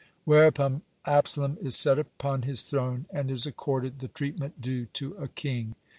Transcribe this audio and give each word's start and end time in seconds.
Whereupon 0.25 0.81
Absalom 1.05 1.59
is 1.61 1.75
set 1.75 1.99
upon 1.99 2.41
his 2.41 2.63
throne, 2.63 3.05
and 3.11 3.29
is 3.29 3.45
accorded 3.45 3.99
the 3.99 4.07
treatment 4.07 4.59
due 4.59 4.87
to 4.93 5.13
a 5.17 5.27
king. 5.27 5.75